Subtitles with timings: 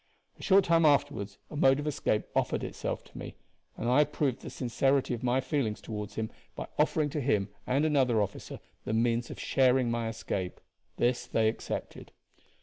[0.39, 3.35] A short time afterward a mode of escape offered itself to me,
[3.77, 7.85] and I proved the sincerity of my feelings toward him by offering to him and
[7.85, 10.59] another officer the means of sharing my escape.
[10.97, 12.11] This they accepted.